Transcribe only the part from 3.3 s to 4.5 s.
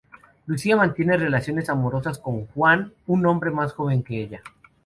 más joven que ella.